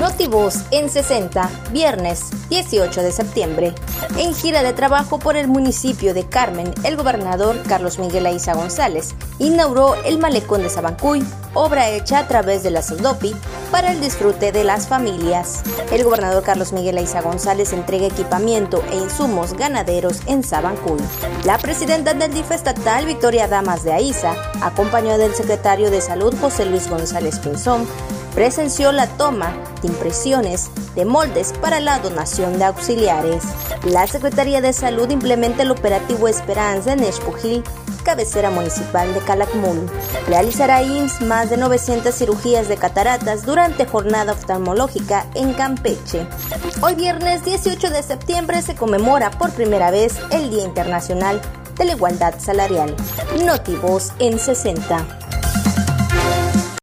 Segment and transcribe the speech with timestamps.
[0.00, 3.74] Notivoz en 60, viernes 18 de septiembre.
[4.16, 9.14] En gira de trabajo por el municipio de Carmen, el gobernador Carlos Miguel Aiza González
[9.38, 13.36] inauguró el malecón de Sabancuy, obra hecha a través de la SUDOPI
[13.70, 15.62] para el disfrute de las familias.
[15.90, 21.00] El gobernador Carlos Miguel Aiza González entrega equipamiento e insumos ganaderos en Sabancuy.
[21.44, 26.66] La presidenta del DIF estatal, Victoria Damas de Aiza, acompañada del secretario de Salud José
[26.66, 27.86] Luis González Pinzón,
[28.34, 33.44] presenció la toma de impresiones de moldes para la donación de auxiliares.
[33.84, 37.64] La Secretaría de Salud implementa el operativo Esperanza en Espujil,
[38.02, 39.90] cabecera municipal de Calakmul.
[40.26, 46.26] Realizará IMSS más de 900 cirugías de cataratas durante jornada oftalmológica en Campeche.
[46.82, 51.40] Hoy viernes 18 de septiembre se conmemora por primera vez el Día Internacional
[51.76, 52.94] de la Igualdad Salarial.
[53.44, 55.19] Notivos en 60.